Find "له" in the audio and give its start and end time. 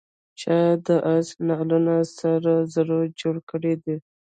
1.99-2.09